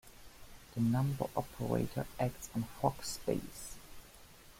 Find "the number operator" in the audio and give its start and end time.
0.73-2.07